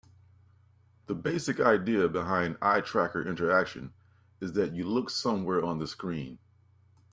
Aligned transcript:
The 1.05 1.13
basic 1.13 1.59
idea 1.59 2.07
behind 2.09 2.57
eye 2.59 2.81
tracker 2.81 3.21
interaction 3.23 3.93
is 4.39 4.53
that 4.53 4.73
you 4.73 4.83
look 4.83 5.11
somewhere 5.11 5.63
on 5.63 5.77
the 5.77 5.85
screen. 5.85 6.39